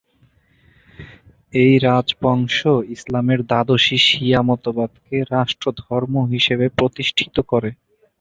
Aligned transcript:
এই 1.53 1.73
রাজবংশ 1.85 2.57
ইসলামের 2.95 3.39
দ্বাদশী 3.43 3.97
শিয়া 4.07 4.41
মতবাদকে 4.49 5.17
রাষ্ট্রধর্ম 5.33 6.13
হিসেবে 6.33 6.65
প্রতিষ্ঠিত 6.77 7.35
করে। 7.51 7.69